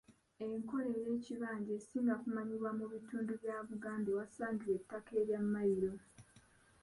[0.45, 5.93] Enkola ey'ekibanja esinga kumanyibwa mu bitundu bya Buganda ewasangibwa ettaka erya Mailo.